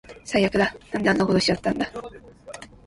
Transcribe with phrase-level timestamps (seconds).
[0.25, 0.75] 最悪だ。
[0.93, 1.91] なんであんなことしちゃったんだ